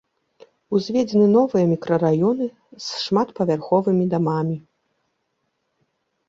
Узведзены 0.77 1.27
новыя 1.37 1.65
мікрараёны 1.73 2.45
з 2.85 3.03
шматпавярховымі 3.03 4.09
дамамі. 4.15 4.57